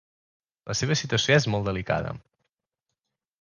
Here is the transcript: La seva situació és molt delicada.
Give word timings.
La 0.71 0.75
seva 0.79 0.97
situació 1.01 1.35
és 1.41 1.47
molt 1.55 1.69
delicada. 1.69 2.15